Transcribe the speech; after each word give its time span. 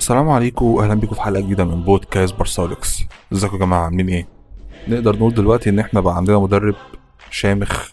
السلام 0.00 0.28
عليكم 0.30 0.66
واهلا 0.66 0.94
بيكم 0.94 1.14
في 1.14 1.22
حلقة 1.22 1.40
جديدة 1.40 1.64
من 1.64 1.82
بودكاست 1.82 2.34
بارسالكس 2.34 3.02
إزيكم 3.32 3.54
يا 3.54 3.60
جماعة؟ 3.60 3.84
عاملين 3.84 4.08
إيه؟ 4.08 4.26
نقدر 4.88 5.16
نقول 5.16 5.34
دلوقتي 5.34 5.70
إن 5.70 5.78
إحنا 5.78 6.00
بقى 6.00 6.16
عندنا 6.16 6.38
مدرب 6.38 6.74
شامخ. 7.30 7.88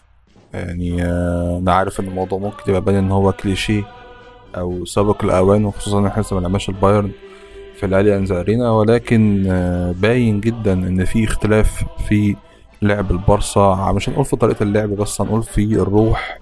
يعني 0.54 1.02
آه، 1.04 1.58
أنا 1.62 1.72
عارف 1.74 2.00
إن 2.00 2.06
الموضوع 2.08 2.38
ممكن 2.38 2.62
يبقى 2.68 2.80
باين 2.80 2.96
إن 2.96 3.10
هو 3.10 3.32
كليشيه 3.32 3.82
أو 4.56 4.84
سابق 4.84 5.24
الأوان 5.24 5.64
وخصوصا 5.64 5.98
إن 5.98 6.06
إحنا 6.06 6.22
لسه 6.22 6.36
ما 6.36 6.40
لعبناش 6.40 6.68
البايرن 6.68 7.10
في 7.76 7.86
الاليانز 7.86 8.32
أرينا 8.32 8.70
ولكن 8.70 9.44
آه، 9.50 9.92
باين 9.92 10.40
جدا 10.40 10.72
إن 10.72 11.04
في 11.04 11.24
اختلاف 11.24 11.84
في 12.08 12.36
لعب 12.82 13.10
البارسا. 13.10 13.92
مش 13.96 14.08
هنقول 14.08 14.24
في 14.24 14.36
طريقة 14.36 14.62
اللعب 14.62 14.88
بس 14.88 15.20
هنقول 15.20 15.42
في 15.42 15.62
الروح 15.74 16.38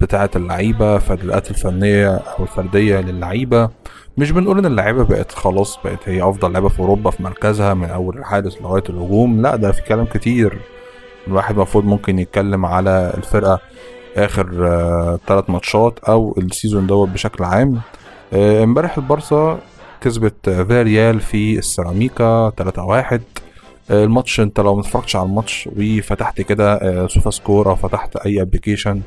بتاعة 0.00 0.30
اللعيبة 0.36 0.98
في 0.98 1.12
الاداءات 1.14 1.50
الفنية 1.50 2.14
أو 2.16 2.42
الفردية 2.44 3.00
للعيبة. 3.00 3.70
مش 4.18 4.30
بنقول 4.30 4.58
إن 4.58 4.66
اللعيبة 4.66 5.04
بقت 5.04 5.32
خلاص 5.32 5.78
بقت 5.84 6.08
هي 6.08 6.22
أفضل 6.22 6.52
لعيبة 6.52 6.68
في 6.68 6.80
أوروبا 6.80 7.10
في 7.10 7.22
مركزها 7.22 7.74
من 7.74 7.90
أول 7.90 8.18
الحارس 8.18 8.62
لغاية 8.62 8.82
الهجوم. 8.88 9.42
لا 9.42 9.56
ده 9.56 9.72
في 9.72 9.82
كلام 9.82 10.04
كتير. 10.06 10.58
الواحد 11.26 11.54
المفروض 11.54 11.84
ممكن 11.84 12.18
يتكلم 12.18 12.66
على 12.66 13.12
الفرقة 13.16 13.60
آخر 14.16 14.46
ثلاث 15.26 15.50
ماتشات 15.50 15.98
أو 15.98 16.34
ال 16.38 16.45
season 16.45 16.86
دوت 16.86 17.08
بشكل 17.08 17.44
عام. 17.44 17.80
آه، 18.32 18.64
امبارح 18.64 18.98
البارسا 18.98 19.58
كسبت 20.00 20.50
فياريال 20.50 21.20
في 21.20 21.58
السيراميكا 21.58 22.50
3-1 22.50 23.20
آه، 23.90 24.04
الماتش 24.04 24.40
انت 24.40 24.60
لو 24.60 24.76
متفرجتش 24.76 25.16
على 25.16 25.26
الماتش 25.26 25.68
وفتحت 25.76 26.40
كده 26.40 26.74
آه، 26.74 27.06
Sofascore 27.06 27.70
أو 27.70 27.76
فتحت 27.76 28.16
أي 28.16 28.42
application 28.42 29.00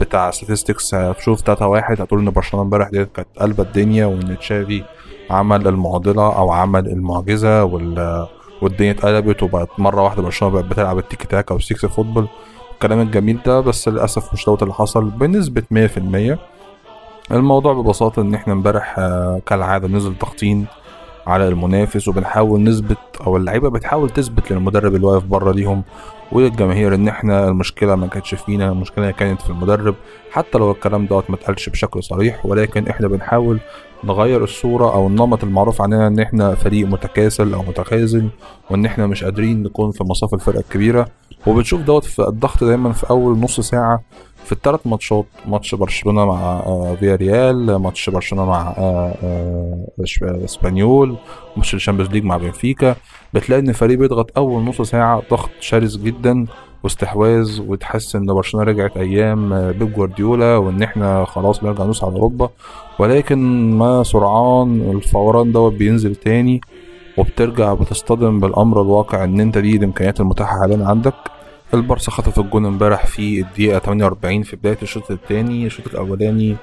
بتاع 0.00 0.30
statistics 0.30 0.94
هتشوف 0.94 1.40
3 1.40 1.66
1 1.66 2.00
هتقول 2.00 2.20
إن 2.20 2.30
برشلونة 2.30 2.64
امبارح 2.64 2.88
ديت 2.88 3.08
كانت 3.14 3.28
قالبة 3.38 3.62
الدنيا 3.62 4.06
وإن 4.06 4.38
تشافي 4.38 4.82
عمل 5.30 5.68
المعضلة 5.68 6.36
أو 6.36 6.50
عمل 6.52 6.86
المعجزة 6.86 7.64
وال 7.64 8.26
والدنيا 8.62 8.90
اتقلبت 8.90 9.42
وبقت 9.42 9.68
مرة 9.78 10.02
واحدة 10.02 10.22
برشلونة 10.22 10.54
بقت 10.54 10.64
بتلعب 10.64 10.98
التيكي 10.98 11.26
تاكا 11.26 11.50
أو 11.50 11.56
ال 11.56 11.62
sexy 11.62 11.86
football 11.86 12.28
الكلام 12.74 13.00
الجميل 13.00 13.38
ده 13.46 13.60
بس 13.60 13.88
للأسف 13.88 14.32
مش 14.32 14.44
دوت 14.46 14.62
اللي 14.62 14.74
حصل 14.74 15.04
بنسبة 15.10 15.62
100% 16.34 16.38
الموضوع 17.32 17.72
ببساطة 17.72 18.22
إن 18.22 18.34
إحنا 18.34 18.52
امبارح 18.52 18.94
آه، 18.98 19.40
كالعادة 19.46 19.88
نزل 19.88 20.14
ضاغطين 20.18 20.66
على 21.26 21.48
المنافس 21.48 22.08
وبنحاول 22.08 22.62
نثبت 22.62 22.98
أو 23.26 23.36
اللعيبة 23.36 23.70
بتحاول 23.70 24.10
تثبت 24.10 24.52
للمدرب 24.52 24.94
اللي 24.94 25.06
واقف 25.06 25.24
بره 25.24 25.52
ليهم. 25.52 25.82
وللجماهير 26.32 26.94
إن 26.94 27.08
إحنا 27.08 27.48
المشكلة 27.48 27.94
ما 27.94 28.06
كانتش 28.06 28.34
فينا 28.34 28.68
المشكلة 28.72 29.10
كانت 29.10 29.42
في 29.42 29.50
المدرب. 29.50 29.94
حتى 30.30 30.58
لو 30.58 30.70
الكلام 30.70 31.06
دوت 31.06 31.30
ما 31.30 31.36
اتقالش 31.36 31.68
بشكل 31.68 32.02
صريح 32.02 32.46
ولكن 32.46 32.88
إحنا 32.88 33.08
بنحاول 33.08 33.58
نغير 34.04 34.44
الصورة 34.44 34.94
أو 34.94 35.06
النمط 35.06 35.44
المعروف 35.44 35.82
عننا 35.82 36.06
إن 36.06 36.18
إحنا 36.18 36.54
فريق 36.54 36.86
متكاسل 36.86 37.54
أو 37.54 37.62
متخاذل 37.62 38.28
وإن 38.70 38.86
إحنا 38.86 39.06
مش 39.06 39.24
قادرين 39.24 39.62
نكون 39.62 39.90
في 39.90 40.04
مصاف 40.04 40.34
الفرقه 40.34 40.60
الكبيرة. 40.60 41.08
وبنشوف 41.46 41.80
دوت 41.80 42.04
في 42.04 42.28
الضغط 42.28 42.64
دايما 42.64 42.92
في 42.92 43.10
أول 43.10 43.38
نص 43.38 43.60
ساعة 43.60 44.00
في 44.46 44.52
الثلاث 44.52 44.86
ماتشات 44.86 45.26
ماتش 45.46 45.74
برشلونة 45.74 46.26
مع 46.26 46.42
آه، 46.42 46.96
فيا 47.00 47.14
ريال 47.16 47.76
ماتش 47.76 48.10
برشلونة 48.10 48.44
مع 48.46 48.74
آه، 48.78 49.14
آه، 49.22 49.86
إسبانيول 50.44 51.16
ماتش 51.56 51.74
ال 51.74 51.78
Champions 51.78 52.10
League 52.10 52.24
مع 52.24 52.36
بنفيكا. 52.36 52.96
بتلاقي 53.34 53.60
إن 53.60 53.68
الفريق 53.68 53.98
بيضغط 53.98 54.38
أول 54.38 54.62
نص 54.62 54.82
ساعة 54.82 55.22
ضغط 55.30 55.50
شرس 55.60 55.96
جدا 55.96 56.46
واستحواذ 56.84 57.60
وتحس 57.68 58.16
إن 58.16 58.26
برشلونة 58.26 58.66
رجعت 58.66 58.96
أيام 58.96 59.72
بيب 59.72 59.92
جوارديولا 59.94 60.56
وإن 60.56 60.82
إحنا 60.82 61.24
خلاص 61.24 61.60
بنرجع 61.60 61.84
نصعد 61.84 62.12
أوروبا. 62.12 62.50
ولكن 62.98 63.70
ما 63.70 64.02
سرعان 64.02 64.80
الفوران 64.80 65.52
دوت 65.52 65.72
بينزل 65.72 66.14
تاني 66.14 66.60
وبترجع 67.18 67.74
بتصطدم 67.74 68.40
بالأمر 68.40 68.82
الواقع 68.82 69.24
إن 69.24 69.40
أنت 69.40 69.58
دي 69.58 69.76
الإمكانيات 69.76 70.20
المتاحة 70.20 70.60
حاليا 70.60 70.86
عندك. 70.86 71.35
البارسا 71.74 72.10
خطف 72.10 72.38
الجون 72.40 72.66
امبارح 72.66 73.06
في 73.06 73.40
الدقيقة 73.40 73.78
48 73.78 74.42
في 74.42 74.56
بداية 74.56 74.78
الشوط 74.82 75.10
الثاني. 75.10 75.66
الشوط 75.66 75.86
الأولاني 75.86 76.56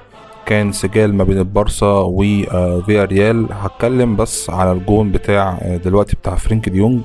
كان 0.46 0.72
سجال 0.72 1.14
ما 1.14 1.24
بين 1.24 1.38
البارسا 1.38 1.86
وفيا 1.86 3.04
ريال 3.04 3.46
هتكلم 3.52 4.16
بس 4.16 4.50
على 4.50 4.72
الجون 4.72 5.12
بتاع 5.12 5.58
آه، 5.62 5.76
دلوقتي 5.76 6.16
بتاع 6.16 6.34
فرينك 6.34 6.68
ديونج 6.68 7.00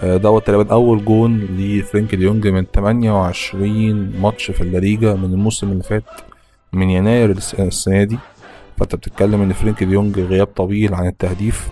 آه، 0.00 0.16
دوت 0.16 0.46
تقريبا 0.46 0.72
أول 0.72 1.04
جون 1.04 1.38
لفرينك 1.40 2.14
ديونج 2.14 2.46
من 2.48 2.64
28 2.74 4.12
ماتش 4.20 4.50
في 4.50 4.60
الليجا 4.60 5.14
من 5.14 5.24
الموسم 5.32 5.72
اللي 5.72 5.82
فات 5.82 6.04
من 6.72 6.90
يناير 6.90 7.30
الس- 7.30 7.54
السنة 7.54 8.04
دي. 8.04 8.18
فأنت 8.78 8.94
بتتكلم 8.96 9.42
إن 9.42 9.52
فرينك 9.52 9.84
ديونج 9.84 10.20
غياب 10.20 10.46
طويل 10.46 10.94
عن 10.94 11.06
التهديف. 11.06 11.68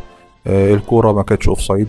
آه، 0.46 0.74
الكورة 0.74 1.12
ما 1.12 1.22
كانتش 1.22 1.48
offside 1.48 1.88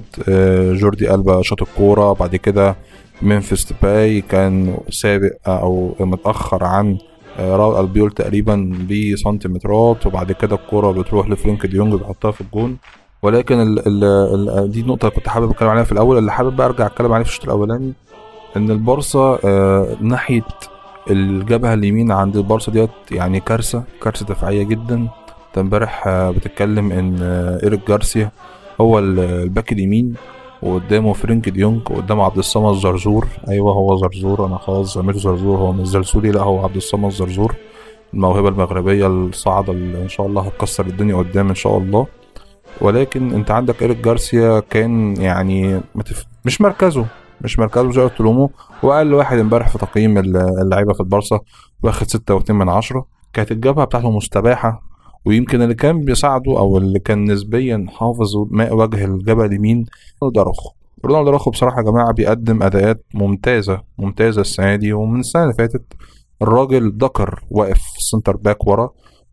جوردي 0.80 1.14
ألبا 1.14 1.42
شاط 1.42 1.62
الكورة. 1.62 2.14
بعد 2.14 2.36
كده 2.36 2.76
ممفيس 3.22 3.66
ديباي 3.74 4.22
كان 4.22 4.78
سابق 4.90 5.32
أو 5.48 5.96
متأخر 6.00 6.64
عن 6.64 6.98
آه، 7.40 7.56
راول 7.56 7.80
ألبيول 7.86 8.12
تقريبا 8.12 8.86
بسنتيمترات 8.90 10.06
وبعد 10.06 10.32
كده 10.32 10.56
الكورة 10.56 10.92
بتروح 10.92 11.30
لفرينك 11.30 11.66
ديونج 11.66 11.94
بيحطها 11.94 12.32
في 12.32 12.42
الجون. 12.42 12.78
ولكن 13.22 13.62
ال 13.62 13.88
ال 13.88 14.04
ال 14.60 14.72
دي 14.72 14.84
نقطه 14.84 15.10
كنت 15.10 15.30
حابب 15.30 15.50
أتكلم 15.52 15.70
عليها 15.70 15.84
في 15.84 15.92
الأول 15.92 16.18
اللي 16.18 16.32
حابب 16.32 16.62
أرجع 16.62 16.86
أتكلم 16.86 17.14
عليه 17.14 17.24
في 17.24 17.30
الشوط 17.30 17.44
الأولاني 17.46 17.94
إن 18.58 18.72
البارسا 18.72 19.40
آه، 19.46 19.88
ناحية 20.02 20.42
الجبهة 21.10 21.74
اليمين 21.74 22.12
عند 22.12 22.38
البارسا 22.38 22.72
ديت 22.72 22.90
يعني 23.12 23.40
كارثة 23.40 23.84
كارثة 24.02 24.26
دفاعية 24.26 24.64
جدا. 24.64 25.08
امبارح 25.58 26.08
آه، 26.08 26.32
بتتكلم 26.32 26.92
إن 26.92 27.18
آه، 27.22 27.60
إيريك 27.64 27.88
جارسيا 27.88 28.32
هو 28.82 29.00
ال- 29.00 29.20
ال 29.20 29.30
back 29.30 29.72
اليمين. 29.72 30.14
وقدامه 30.64 31.14
فرينك 31.14 31.50
ديونج 31.50 31.82
وقدامه 31.92 32.24
عبد 32.24 32.38
الصمد 32.38 32.76
زرزور. 32.76 33.28
أيوه 33.50 33.74
هو 33.74 33.98
زرزور. 33.98 34.46
أنا 34.46 34.58
خلاص 34.58 34.94
زميل 34.96 35.16
زرزور. 35.16 35.58
هو 35.58 35.72
مش 35.72 35.88
زرزوري 35.88 36.32
لا 36.32 36.42
هو 36.42 36.64
عبد 36.64 36.76
الصمد 36.76 37.12
زرزور. 37.12 37.56
الموهبة 38.14 38.50
المغربية 38.50 39.08
الصاعدة 39.08 39.74
اللي 39.74 40.04
إن 40.04 40.10
شاء 40.10 40.28
الله 40.28 40.42
هتكسر 40.42 40.86
الدنيا 40.86 41.16
قدام 41.16 41.50
إن 41.50 41.56
شاء 41.56 41.78
الله. 41.78 42.08
ولكن 42.82 43.34
أنت 43.34 43.52
عندك 43.52 43.82
إيريك 43.82 43.98
جارسيا 43.98 44.60
كان 44.70 45.22
يعني 45.22 45.82
متف... 45.96 46.26
مش 46.46 46.62
مركزه 46.62 47.06
مش 47.42 47.60
مركزه 47.60 47.92
زي 47.92 48.10
تلومو 48.10 48.52
واقل 48.84 49.14
واحد 49.14 49.38
إمبارح 49.40 49.70
في 49.70 49.78
تقييم 49.78 50.18
ال- 50.18 50.62
اللعيبة 50.62 50.94
في 50.94 51.00
البارسا 51.00 51.40
واخد 51.84 52.08
ستة 52.08 52.34
واتنين 52.34 52.60
من 52.60 52.70
عشرة. 52.70 53.06
كانت 53.34 53.52
الجبهة 53.52 53.86
بتاعته 53.86 54.12
مستباحة. 54.12 54.93
ويمكن 55.26 55.62
اللي 55.62 55.76
كان 55.76 56.02
بيساعده 56.02 56.60
أو 56.60 56.78
اللي 56.78 57.00
كان 57.00 57.32
نسبيا 57.32 57.86
حافظ 57.90 58.36
ماء 58.50 58.76
وجه 58.76 59.06
الجبهه 59.06 59.46
اليمين 59.46 59.86
رونالدو 60.24 60.42
أراخو. 60.42 60.70
رونالدو 61.06 61.30
أراخو 61.30 61.52
بصراحة 61.52 61.78
يا 61.78 61.84
جماعة 61.84 62.14
بيقدم 62.14 62.64
أداءات 62.64 63.06
ممتازة 63.14 63.82
ممتازة 63.98 64.42
السنة 64.42 64.76
دي. 64.76 64.94
ومن 64.94 65.20
السنة 65.20 65.44
اللي 65.44 65.54
فاتت 65.54 65.84
الراجل 66.42 66.98
دكر 66.98 67.44
واقف 67.50 67.82
center 68.00 68.38
back 68.38 68.68
ورا. 68.68 68.90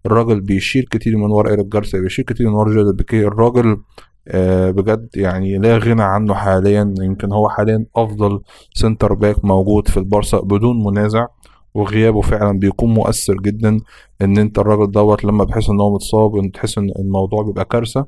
الراجل 0.07 0.41
بيشيل 0.41 0.83
كتير 0.91 1.17
من 1.17 1.31
ورا 1.31 1.51
إيريك 1.51 1.67
جارسيا 1.67 2.01
بيشيل 2.01 2.25
كتير 2.25 2.49
من 2.49 2.55
ورا 2.55 2.73
جيرارد 2.73 2.97
بيكيه. 2.97 3.27
الراجل 3.27 3.81
آه 4.29 4.71
بجد 4.71 5.09
يعني 5.15 5.59
لا 5.59 5.79
غنى 5.79 6.03
عنه 6.03 6.35
حاليا. 6.35 6.95
يمكن 7.01 7.33
هو 7.33 7.49
حاليا 7.49 7.87
أفضل 7.97 8.41
center 8.75 9.15
back 9.15 9.45
موجود 9.45 9.89
في 9.89 9.97
البارسا 9.97 10.41
بدون 10.41 10.85
منازع. 10.85 11.27
وغيابه 11.75 12.21
فعلا 12.21 12.59
بيكون 12.59 12.95
مؤثر 12.95 13.35
جدا 13.35 13.81
إن 14.23 14.39
أنت 14.39 14.59
الراجل 14.59 14.91
دوت 14.91 15.25
لما 15.25 15.45
بتحس 15.45 15.71
إن 15.71 15.81
هو 15.81 15.95
متصاب 15.95 16.51
تحس 16.53 16.79
إن 16.79 16.91
الموضوع 16.99 17.43
بيبقى 17.43 17.65
كارثة. 17.65 18.07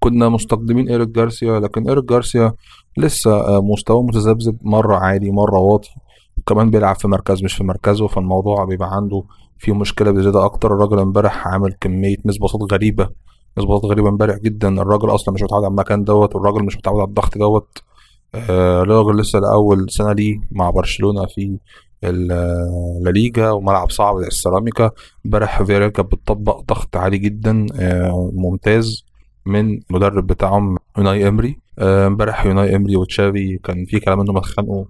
كنا 0.00 0.28
مستقدمين 0.28 0.88
إيريك 0.88 1.08
جارسيا 1.08 1.60
لكن 1.60 1.88
إيريك 1.88 2.04
جارسيا 2.04 2.52
لسه 2.96 3.30
آه، 3.32 3.60
مستواه 3.60 4.02
متذبذب 4.02 4.58
مرة 4.62 4.96
عالي 4.96 5.30
مرة 5.30 5.58
واطي 5.58 5.90
كمان 6.46 6.70
بيلعب 6.70 6.96
في 6.96 7.08
مركز 7.08 7.42
مش 7.44 7.54
في 7.54 7.64
مركزه 7.64 8.06
فالموضوع 8.06 8.64
بيبقى 8.64 8.88
عنده 8.96 9.22
فيه 9.58 9.72
مشكلة 9.72 10.10
بزيادة 10.10 10.44
أكتر. 10.44 10.74
الراجل 10.74 10.98
امبارح 10.98 11.48
عامل 11.48 11.72
كمية 11.80 12.16
misspassات 12.24 12.72
غريبة 12.72 13.10
misspassات 13.56 13.84
غريبة 13.84 14.08
امبارح 14.08 14.36
جدا. 14.38 14.82
الراجل 14.82 15.14
أصلا 15.14 15.34
مش 15.34 15.42
متعود 15.42 15.64
على 15.64 15.70
المكان 15.70 16.04
دوت 16.04 16.34
والراجل 16.36 16.64
مش 16.64 16.76
متعود 16.76 17.00
على 17.00 17.08
الضغط 17.08 17.38
دوت. 17.38 17.78
آه، 18.34 18.82
الراجل 18.82 19.20
لسه 19.20 19.38
لاول 19.38 19.90
سنة 19.90 20.12
ليه 20.12 20.40
مع 20.50 20.70
برشلونة 20.70 21.26
في 21.26 21.58
ال- 22.04 23.02
لا 23.04 23.10
ليجا 23.10 23.50
وملعب 23.50 23.90
صعب 23.90 24.20
زي 24.20 24.26
السيراميكا. 24.26 24.90
امبارح 25.26 25.62
فياريال 25.62 25.90
كانت 25.90 26.12
بتطبق 26.12 26.60
ضغط 26.60 26.96
عالي 26.96 27.18
جدا 27.18 27.66
آه، 27.80 28.30
ممتاز 28.34 29.04
من 29.46 29.80
المدرب 29.90 30.26
بتاعهم 30.26 30.76
أوناي 30.98 31.28
إيمري. 31.28 31.58
آه، 31.78 32.06
امبارح 32.06 32.46
أوناي 32.46 32.76
إيمري 32.76 32.96
وتشافي 32.96 33.58
كان 33.58 33.84
في 33.84 34.00
كلام 34.00 34.20
إنهم 34.20 34.36
اتخانقوا 34.36 34.84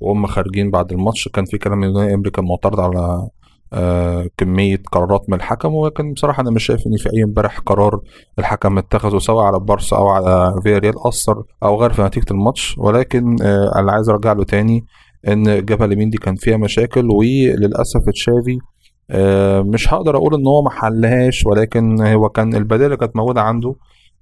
وهم 0.00 0.26
خارجين 0.26 0.70
بعد 0.70 0.92
الماتش. 0.92 1.28
كان 1.28 1.44
في 1.44 1.58
كلام 1.58 1.82
يوناي 1.82 2.14
إمري 2.14 2.30
كان 2.30 2.44
معترض 2.44 2.80
على 2.80 3.28
آه 3.72 4.26
كمية 4.36 4.82
قرارات 4.92 5.24
من 5.30 5.34
الحكم. 5.34 5.74
ولكن 5.74 6.12
بصراحة 6.12 6.40
أنا 6.42 6.50
مش 6.50 6.64
شايف 6.64 6.86
إن 6.86 6.96
في 6.96 7.10
أي 7.16 7.24
امبارح 7.24 7.58
قرار 7.58 8.00
الحكم 8.38 8.78
اتخذه 8.78 9.18
سواء 9.18 9.44
على 9.44 9.60
بارسا 9.60 9.96
أو 9.96 10.08
على 10.08 10.60
فياريال 10.62 11.06
أثر 11.06 11.42
أو 11.62 11.80
غير 11.80 11.92
في 11.92 12.02
نتيجة 12.02 12.26
الماتش. 12.30 12.78
ولكن 12.78 13.36
اللي 13.78 13.92
عايز 13.92 14.08
أرجع 14.08 14.32
له 14.32 14.44
تاني. 14.44 14.84
إن 15.28 15.48
الجبهة 15.48 15.86
اليمين 15.86 16.10
دي 16.10 16.18
كان 16.18 16.34
فيها 16.34 16.56
مشاكل 16.56 17.10
وللأسف 17.10 18.10
تشافي 18.14 18.58
آه 19.10 19.62
مش 19.62 19.92
هقدر 19.94 20.16
أقول 20.16 20.34
إن 20.34 20.46
هو 20.46 20.62
محلهاش 20.62 21.46
ولكن 21.46 22.02
هو 22.02 22.28
كان 22.28 22.54
اللي 22.54 22.96
كانت 22.96 23.16
موجودة 23.16 23.40
عنده 23.40 23.74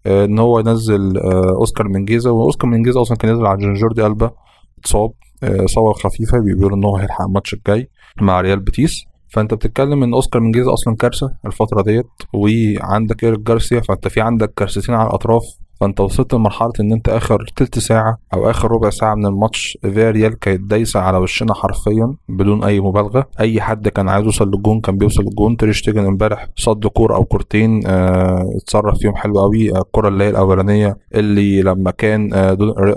آه، 0.06 0.25
إن 0.25 0.39
هو 0.39 0.59
ينزل 0.59 1.19
آه، 1.19 1.55
أوسكار 1.61 1.89
منجيزا 1.89 2.31
وأوسكار 2.31 2.71
منجيزا 2.71 3.00
أصلا 3.00 3.17
كان 3.17 3.31
نازل 3.31 3.47
على 3.47 3.75
جوردي 3.75 4.06
ألبا 4.06 4.31
اتصاب 4.79 5.12
اصابه 5.43 5.93
خفيفة 5.93 6.39
بيقولوا 6.41 6.77
إن 6.79 6.85
هو 6.85 6.97
هيلحق 6.97 7.23
الماتش 7.23 7.55
الجاي 7.55 7.91
مع 8.21 8.41
ريال 8.41 8.61
بيتيس. 8.61 9.05
فأنت 9.29 9.55
بتتكلم 9.55 10.03
إن 10.03 10.15
أوسكار 10.15 10.43
منجيزا 10.43 10.73
أصلا 10.73 10.97
كارثة 10.97 11.35
الفترة 11.47 11.83
ديت 11.83 12.06
وعندك 12.33 13.25
إيريك 13.25 13.41
جارسيا 13.41 13.81
فأنت 13.81 14.09
في 14.09 14.21
عندك 14.21 14.53
كارثتين 14.56 14.94
على 14.94 15.09
الأطراف 15.09 15.43
فانت 15.81 16.01
وصلت 16.01 16.35
لمرحلة 16.35 16.73
إن 16.81 16.93
أنت 16.93 17.09
آخر 17.09 17.45
تلت 17.57 17.79
ساعة 17.79 18.19
أو 18.35 18.51
آخر 18.51 18.73
ربع 18.73 18.91
ساعة 18.91 19.15
من 19.15 19.27
الماتش 19.27 19.79
فياريال 19.83 20.39
كانت 20.39 20.61
دايسة 20.61 21.01
على 21.01 21.19
وشنا 21.19 21.55
حرفيا 21.55 22.15
بدون 22.29 22.65
أي 22.65 22.81
مبالغة. 22.81 23.27
أي 23.41 23.61
حد 23.61 23.89
كان 23.89 24.09
عايز 24.09 24.25
يوصل 24.25 24.49
للجون 24.51 24.81
كان 24.81 24.99
بيوصل 24.99 25.23
للجون. 25.23 25.57
تيرشتيجن 25.56 26.06
امبارح 26.07 26.49
صد 26.57 26.87
كوره 26.87 27.15
أو 27.15 27.25
كورتين 27.25 27.87
آه 27.87 28.45
اتصرف 28.57 28.99
فيهم 28.99 29.15
حلو 29.17 29.41
قوي 29.41 29.77
آه، 29.77 29.81
الكرة 29.81 30.09
اللي 30.09 30.25
هي 30.25 30.31
الأولانية 30.31 30.97
اللي 31.15 31.63
لما 31.63 31.91
كان 31.91 32.35
آه, 32.35 32.51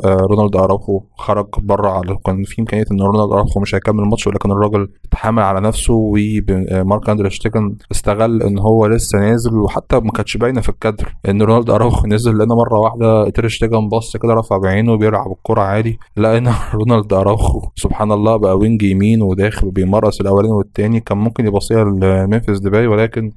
آه، 0.06 0.18
رونالد 0.32 0.56
أراوخو 0.56 1.02
خرج 1.16 1.48
بره 1.58 1.90
على 1.90 2.18
كان 2.26 2.44
في 2.44 2.62
إمكانية 2.62 2.86
إن 2.92 3.02
رونالد 3.02 3.32
أراوخو 3.32 3.60
مش 3.60 3.76
هيكمل 3.76 4.04
الماتش 4.04 4.28
ولكن 4.28 4.52
الراجل 4.52 4.90
اتحمل 5.06 5.44
على 5.44 5.62
نفسه. 5.62 5.94
ومارك 5.94 7.10
أندري 7.10 7.30
تيرشتيجن 7.30 7.76
استغل 7.92 8.44
إن 8.44 8.60
هو 8.60 8.86
لسه 8.86 9.20
نازل 9.20 9.58
وحتى 9.58 10.00
ما 10.00 10.12
كانتش 10.12 10.38
باينة 10.38 10.62
في 10.62 10.70
الكادر 10.70 11.16
إن 11.30 11.42
رونالد 11.42 11.70
أراوخو 11.70 12.08
نزل 12.08 12.38
لأن 12.38 12.48
مرة 12.48 12.71
واحدة 12.80 13.30
تيرشتيجن 13.30 13.90
بص 13.90 14.18
كده 14.18 14.34
رفع 14.34 14.58
بعينه 14.58 14.96
بيلعب 14.96 15.32
الكرة 15.32 15.62
عادي 15.62 16.00
لقينا 16.18 16.56
رونالد 16.74 17.14
أراوخو. 17.14 17.70
سبحان 17.76 18.12
الله 18.12 18.38
بقى 18.38 18.58
wing 18.58 18.84
يمين 18.84 19.22
وداخل 19.22 19.72
بيمرس 19.72 20.22
الأولاني 20.22 20.54
والتاني 20.54 21.00
كان 21.00 21.18
ممكن 21.18 21.46
يباصيها 21.48 21.84
لممفيس 21.84 22.60
ديباي 22.60 22.88
ولكن 22.88 23.32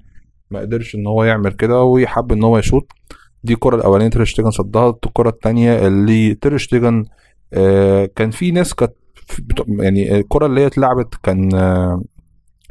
ما 0.50 0.60
قدرش 0.60 0.94
إن 0.94 1.06
هو 1.06 1.25
يعمل 1.25 1.52
كده 1.52 1.82
ويحب 1.82 2.32
إن 2.32 2.44
هو 2.44 2.58
يشوط. 2.58 2.92
دي 3.44 3.52
الكرة 3.52 3.76
الأولانية 3.76 4.10
تيرشتيجن 4.10 4.50
صدها. 4.50 4.90
الكرة 5.06 5.28
التانية 5.28 5.86
اللي 5.86 6.34
تيرشتيجن 6.34 7.04
آه 7.52 8.06
كان 8.16 8.31
في 8.31 8.50
ناس 8.50 8.75
كانت 8.75 8.92
يعني 9.69 10.19
الكرة 10.19 10.46
اللي 10.46 10.60
هي 10.60 10.66
اتلعبت 10.66 11.14
كان 11.22 11.54
آه 11.54 12.02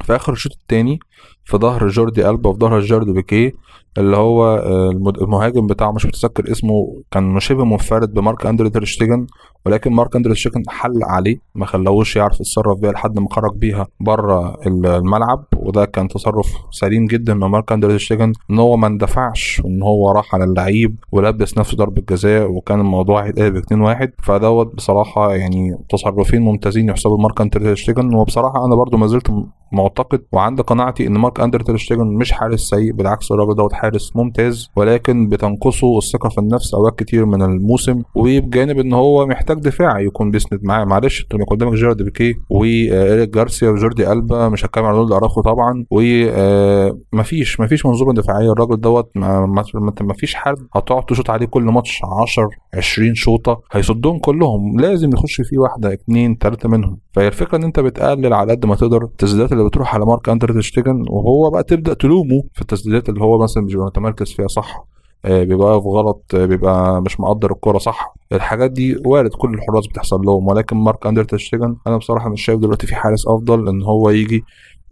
في 0.04 0.16
آخر 0.16 0.32
الشوط 0.32 0.52
التاني 0.52 0.98
في 1.44 1.56
ظهر 1.56 1.88
جوردي 1.88 2.28
ألبا 2.30 2.50
وفي 2.50 2.58
ظهر 2.60 2.80
جيرارد 2.80 3.12
بيكيه. 3.12 3.52
اللي 3.98 4.16
هو 4.16 4.44
آه، 4.46 4.90
المهاجم 5.20 5.66
بتاعه 5.66 5.92
مش 5.92 6.06
متذكر 6.06 6.52
اسمه 6.52 7.02
كان 7.10 7.40
شبه 7.40 7.64
منفرد 7.64 8.14
بمارك 8.14 8.46
أندري 8.46 8.70
ترشتيجن 8.70 9.26
ولكن 9.66 9.92
مارك 9.92 10.16
أندري 10.16 10.34
ترشتيجن 10.34 10.62
حل 10.68 11.02
عليه 11.02 11.38
ما 11.54 11.66
خلاهوش 11.66 12.16
يعرف 12.16 12.40
يتصرف 12.40 12.78
بيها 12.80 12.92
لحد 12.92 13.18
ما 13.18 13.28
خرج 13.30 13.56
بيها 13.56 13.86
بره 14.00 14.56
الملعب 14.66 15.44
وده 15.56 15.84
كان 15.84 16.08
تصرف 16.08 16.46
سليم 16.70 17.06
جدا 17.06 17.34
من 17.34 17.46
مارك 17.46 17.72
أندري 17.72 17.92
ترشتيجن 17.92 18.32
إن 18.50 18.58
هو 18.58 18.76
ما 18.76 18.86
اندفعش 18.86 19.62
ان 19.64 19.82
هو 19.82 20.10
راح 20.10 20.34
على 20.34 20.44
اللعيب 20.44 20.96
ولبس 21.12 21.58
نفسه 21.58 21.76
ضربة 21.76 22.02
جزاء 22.08 22.50
وكان 22.50 22.80
الموضوع 22.80 23.26
هيتقلب 23.26 23.58
2-1 23.58 24.08
فدوت 24.22 24.74
بصراحة 24.74 25.34
يعني 25.34 25.78
تصرفين 25.88 26.42
ممتازين 26.42 26.88
يحسبوا 26.88 27.18
مارك 27.18 27.40
أندري 27.40 27.64
ترشتيجن 27.64 28.14
وبصراحة 28.14 28.64
أنا 28.66 28.74
برضو 28.74 28.96
ما 28.96 29.06
زلت 29.06 29.30
معتقد 29.72 30.22
وعندي 30.32 30.62
قناعتي 30.62 31.06
إن 31.06 31.12
مارك 31.12 31.40
أندري 31.40 31.64
ترشتيجن 31.64 32.06
مش 32.06 32.32
حارس 32.32 32.60
سيء 32.60 32.92
بالعكس 32.92 33.32
الراجل 33.32 33.54
دوت 33.54 33.72
حارس 33.84 34.16
ممتاز 34.16 34.68
ولكن 34.76 35.28
بتنقصه 35.28 35.98
الثقة 35.98 36.28
في 36.28 36.38
النفس 36.38 36.74
أوقات 36.74 36.98
كتير 36.98 37.26
من 37.26 37.42
الموسم 37.42 38.02
وبجانب 38.14 38.78
إن 38.78 38.92
هو 38.92 39.26
محتاج 39.26 39.58
دفاع 39.58 40.00
يكون 40.00 40.30
بيسند 40.30 40.60
معاه. 40.62 40.84
معلش 40.84 41.26
انت 41.32 41.42
قدامك 41.48 41.72
جيرارد 41.74 42.02
بيكي 42.02 42.34
وايريك 42.50 43.28
جارسيا 43.28 43.68
وجوردي 43.70 44.12
ألبا 44.12 44.48
مش 44.48 44.64
هتكلم 44.64 44.84
على 44.84 44.96
رونالد 44.96 45.12
أراوخو 45.12 45.40
طبعا 45.40 45.84
ومفيش 45.90 47.60
آه، 47.60 47.64
مفيش 47.64 47.86
منظومة 47.86 48.12
دفاعية. 48.14 48.52
الراجل 48.52 48.80
دوت 48.80 49.10
ما 49.16 50.14
فيش 50.18 50.34
حد 50.34 50.56
هتقعد 50.74 51.04
تشوط 51.04 51.30
عليه 51.30 51.46
كل 51.46 51.62
ماتش 51.62 52.00
10 52.22 52.50
20 52.74 53.14
شوطة 53.14 53.60
هيصدهم 53.72 54.18
كلهم. 54.18 54.80
لازم 54.80 55.10
يخش 55.14 55.40
فيه 55.40 55.58
واحدة 55.58 55.92
اثنين 55.92 56.36
ثلاثة 56.40 56.68
منهم. 56.68 56.98
فهي 57.14 57.26
الفكرة 57.28 57.58
إن 57.58 57.64
أنت 57.64 57.80
بتقلل 57.80 58.32
على 58.32 58.52
قد 58.52 58.66
ما 58.66 58.74
تقدر 58.74 59.04
التسديدات 59.04 59.52
اللي 59.52 59.64
بتروح 59.64 59.94
على 59.94 60.04
مارك 60.06 60.28
أندري 60.28 60.52
تيرشتيجن 60.60 61.02
وهو 61.10 61.50
بقى 61.50 61.62
تبدأ 61.62 61.94
تلومه 61.94 62.42
في 62.54 62.60
التسديدات 62.62 63.08
اللي 63.08 63.20
هو 63.20 63.42
مثلا 63.42 63.66
مش 63.76 63.86
متمركز 63.86 64.32
فيها 64.32 64.48
صح 64.48 64.86
آه، 65.24 65.44
بيبقى 65.44 65.82
في 65.82 65.88
غلط 65.88 66.22
آه، 66.34 66.46
بيبقى 66.46 67.02
مش 67.02 67.20
مقدر 67.20 67.52
الكورة 67.52 67.78
صح. 67.78 68.14
الحاجات 68.32 68.70
دي 68.70 68.96
وارد 69.06 69.30
كل 69.30 69.54
الحراس 69.54 69.86
بتحصل 69.86 70.20
لهم 70.20 70.48
ولكن 70.48 70.76
مارك 70.76 71.06
أندري 71.06 71.24
تيرشتيجن 71.24 71.76
أنا 71.86 71.96
بصراحة 71.96 72.28
مش 72.28 72.44
شايف 72.44 72.58
دلوقتي 72.60 72.86
في 72.86 72.94
حارس 72.94 73.26
أفضل 73.28 73.68
إن 73.68 73.82
هو 73.82 74.10
يجي 74.10 74.44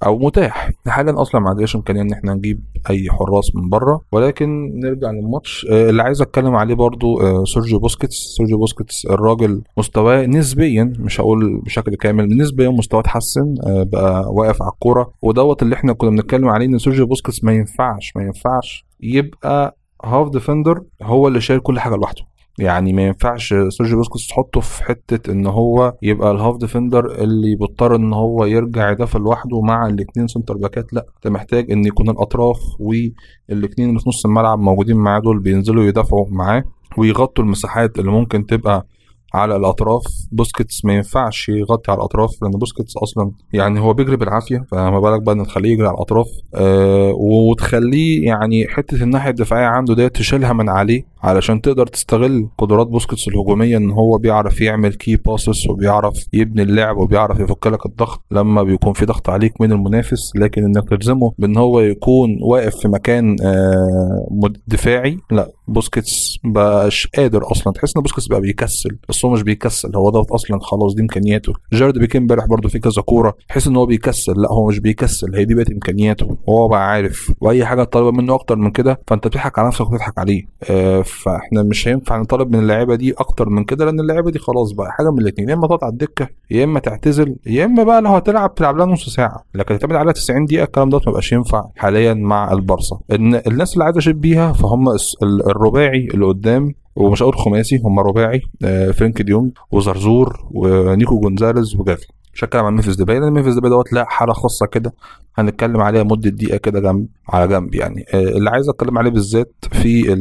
أو 0.06 0.18
متاح. 0.18 0.70
حاليا 0.86 1.22
أصلا 1.22 1.40
ما 1.40 1.50
عندناش 1.50 1.76
إمكانية 1.76 2.02
إن 2.02 2.12
إحنا 2.12 2.34
نجيب 2.34 2.60
أي 2.90 3.10
حراس 3.10 3.56
من 3.56 3.68
بره 3.68 4.00
ولكن 4.12 4.80
نرجع 4.80 5.10
للماتش. 5.10 5.66
آه، 5.70 5.90
اللي 5.90 6.02
عايز 6.02 6.22
أتكلم 6.22 6.54
عليه 6.56 6.74
برضو 6.74 7.44
سيرجيو 7.44 7.78
بوسكيتس. 7.78 8.34
سيرجيو 8.36 8.58
بوسكيتس 8.58 9.06
الراجل 9.06 9.62
مستواه 9.76 10.26
نسبيا 10.26 10.92
مش 10.98 11.20
هقول 11.20 11.60
بشكل 11.64 11.94
كامل 11.94 12.36
نسبيا 12.36 12.68
مستواه 12.68 13.00
اتحسن 13.00 13.54
بقى 13.66 14.32
واقف 14.32 14.62
على 14.62 14.72
الكورة. 14.72 15.12
ودوت 15.22 15.62
اللي 15.62 15.74
إحنا 15.74 15.92
كنا 15.92 16.10
بنتكلم 16.10 16.48
عليه 16.48 16.66
إن 16.66 16.78
سيرجيو 16.78 17.06
بوسكيتس 17.06 17.44
ما 17.44 17.52
ينفعش 17.52 18.12
ما 18.16 18.22
ينفعش 18.22 18.86
يبقى 19.00 19.76
half 20.04 20.28
defender 20.30 20.82
هو 21.02 21.28
اللي 21.28 21.40
شايل 21.40 21.60
كل 21.60 21.80
حاجة 21.80 21.94
لوحده. 21.94 22.22
يعني 22.58 22.92
ما 22.92 23.02
ينفعش 23.02 23.54
سيرجيو 23.68 23.96
بوسكيتس 23.96 24.26
تحطه 24.26 24.60
في 24.60 24.84
حتة 24.84 25.32
إن 25.32 25.46
هو 25.46 25.94
يبقى 26.02 26.30
ال 26.30 26.35
half 26.35 26.56
defender 26.56 27.06
اللي 27.22 27.56
بيضطر 27.56 27.96
إن 27.96 28.12
هو 28.12 28.44
يرجع 28.44 28.90
يدافع 28.90 29.18
لوحده 29.18 29.60
مع 29.60 29.86
الاثنين 29.86 30.26
center 30.26 30.56
back 30.56 30.80
ات. 30.80 30.92
لا 30.92 31.06
انت 31.16 31.32
محتاج 31.32 31.70
إن 31.70 31.84
يكون 31.86 32.10
الأطراف 32.10 32.58
والاثنين 32.78 33.88
اللي 33.88 34.00
في 34.00 34.08
نص 34.08 34.26
الملعب 34.26 34.58
موجودين 34.58 34.96
معاه 34.96 35.20
دول 35.20 35.38
بينزلوا 35.38 35.84
يدافعوا 35.84 36.26
معاه 36.30 36.64
ويغطوا 36.98 37.44
المساحات 37.44 37.98
اللي 37.98 38.10
ممكن 38.10 38.46
تبقى 38.46 38.86
على 39.34 39.56
الأطراف. 39.56 40.02
بوسكيتس 40.32 40.84
ما 40.84 40.94
ينفعش 40.94 41.48
يغطي 41.48 41.90
على 41.92 41.98
الأطراف 41.98 42.42
لأن 42.42 42.50
بوسكيتس 42.50 42.96
أصلا 42.96 43.30
يعني 43.52 43.80
هو 43.80 43.92
بيجري 43.92 44.16
بالعافية 44.16 44.64
فما 44.70 45.00
بالك 45.00 45.22
بقى 45.22 45.34
إن 45.34 45.46
تخليه 45.46 45.70
يجري 45.72 45.86
على 45.86 45.94
الأطراف. 45.94 46.26
آه 46.54 47.12
وتخليه 47.16 48.26
يعني 48.26 48.66
حتة 48.68 49.02
الناحية 49.02 49.30
الدفاعية 49.30 49.66
عنده 49.66 49.94
ديت 49.94 50.14
تشيلها 50.16 50.52
من 50.52 50.68
عليه 50.68 51.12
علشان 51.22 51.60
تقدر 51.60 51.86
تستغل 51.86 52.48
قدرات 52.58 52.86
بوسكيتس 52.86 53.28
الهجومية 53.28 53.76
إن 53.76 53.90
هو 53.90 54.18
بيعرف 54.18 54.60
يعمل 54.60 54.94
key 54.94 55.16
passes 55.16 55.68
وبيعرف 55.68 56.26
يبني 56.32 56.62
اللعب 56.62 56.96
وبيعرف 56.96 57.40
يفك 57.40 57.66
لك 57.66 57.86
الضغط 57.86 58.20
لما 58.30 58.62
بيكون 58.62 58.92
في 58.92 59.04
ضغط 59.06 59.30
عليك 59.30 59.60
من 59.60 59.72
المنافس. 59.72 60.32
لكن 60.36 60.64
إنك 60.64 60.88
تلزمه 60.88 61.32
بإن 61.38 61.56
هو 61.56 61.80
يكون 61.80 62.38
واقف 62.42 62.76
في 62.76 62.88
مكان 62.88 63.36
آه 63.44 64.52
دفاعي 64.66 65.18
لا 65.30 65.48
بوسكيتس 65.68 66.38
بقاش 66.44 67.06
قادر 67.16 67.50
أصلا. 67.50 67.72
تحس 67.72 67.96
إن 67.96 68.02
بوسكيتس 68.02 68.26
بقى 68.28 68.40
بيكسل. 68.40 68.96
هو 69.24 69.30
مش 69.30 69.42
بيكسل. 69.42 69.96
هو 69.96 70.10
دوت 70.10 70.30
أصلا 70.30 70.58
خلاص 70.62 70.94
دي 70.94 71.02
إمكانياته. 71.02 71.52
جيرارد 71.72 71.98
بيكيه 71.98 72.18
امبارح 72.18 72.46
برده 72.46 72.68
في 72.68 72.78
كذا 72.78 73.02
كورة 73.02 73.34
تحس 73.48 73.66
إن 73.66 73.76
هو 73.76 73.86
بيكسل. 73.86 74.32
لا 74.36 74.48
هو 74.52 74.66
مش 74.68 74.78
بيكسل. 74.78 75.34
هي 75.36 75.44
دي 75.44 75.54
بقت 75.54 75.70
إمكانياته. 75.70 76.36
وهو 76.46 76.68
بقى 76.68 76.88
عارف. 76.90 77.32
وأي 77.40 77.64
حاجة 77.64 77.82
طالبة 77.84 78.10
منه 78.10 78.34
أكتر 78.34 78.56
من 78.56 78.70
كده 78.70 79.00
فأنت 79.06 79.26
بتضحك 79.26 79.58
على 79.58 79.68
نفسك 79.68 79.80
وبتضحك 79.80 80.18
عليه. 80.18 80.42
آه 80.70 81.02
فإحنا 81.02 81.62
مش 81.62 81.88
هينفع 81.88 82.16
نطالب 82.18 82.52
من 82.56 82.58
اللعيبة 82.62 82.94
دي 82.94 83.12
أكتر 83.12 83.48
من 83.48 83.64
كده 83.64 83.84
لأن 83.84 84.00
اللعيبة 84.00 84.30
دي 84.30 84.38
خلاص 84.38 84.72
بقى 84.72 84.92
حاجة 84.92 85.10
من 85.10 85.18
الاثنين 85.18 85.48
يا 85.48 85.54
إما 85.54 85.66
تقعد 85.66 85.84
على 85.84 85.92
الدكة 85.92 86.28
يا 86.50 86.64
إما 86.64 86.80
تعتزل 86.80 87.36
يا 87.46 87.64
إما 87.64 87.82
بقى 87.82 88.02
لو 88.02 88.10
هتلعب 88.10 88.54
تلعب 88.54 88.76
لها 88.76 88.86
نص 88.86 89.08
ساعة. 89.08 89.44
لكن 89.54 89.78
تعتمد 89.78 89.96
عليها 89.96 90.12
90 90.12 90.44
دقيقة 90.44 90.64
الكلام 90.64 90.88
دوت 90.90 91.06
ما 91.06 91.12
بقاش 91.12 91.32
ينفع 91.32 91.64
حاليا 91.76 92.14
مع 92.14 92.52
البارسا. 92.52 92.98
إن 93.12 93.34
الناس 93.46 93.72
اللي 93.74 93.84
عايزة 93.84 93.98
أشيد 93.98 94.20
بيها 94.20 94.52
فهم 94.52 94.84
الرباعي 95.22 96.08
اللي 96.14 96.26
قدام 96.26 96.74
ومش 96.96 97.22
هقول 97.22 97.34
خماسي 97.34 97.80
هم 97.84 98.00
رباعي 98.00 98.42
آه، 98.64 98.90
فرينكي 98.90 99.22
ديونج 99.22 99.52
وزرزور 99.70 100.48
ونيكو 100.50 101.20
جونزاليز 101.20 101.76
وجافي. 101.76 102.06
مش 102.34 102.44
هتكلم 102.44 102.64
عن 102.64 102.76
ممفيس 102.76 102.96
ديباي 102.96 103.20
لأن 103.20 103.32
ممفيس 103.32 103.54
ديباي 103.54 103.70
دوت 103.70 103.92
لا 103.92 104.04
حالة 104.08 104.32
خاصة 104.32 104.66
كده 104.66 104.92
هنتكلم 105.34 105.80
عليها 105.80 106.02
مدة 106.02 106.30
دقيقة 106.30 106.56
كده 106.56 106.80
جنب 106.80 107.06
على 107.28 107.48
جنب 107.48 107.74
يعني. 107.74 108.04
آه، 108.14 108.20
اللي 108.22 108.50
عايز 108.50 108.68
أتكلم 108.68 108.98
عليه 108.98 109.10
بالذات 109.10 109.54
في 109.72 110.12